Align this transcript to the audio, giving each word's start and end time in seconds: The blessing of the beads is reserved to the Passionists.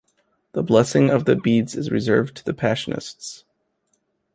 The 0.53 0.63
blessing 0.63 1.11
of 1.11 1.25
the 1.25 1.35
beads 1.35 1.75
is 1.75 1.91
reserved 1.91 2.35
to 2.37 2.43
the 2.43 2.55
Passionists. 2.55 3.43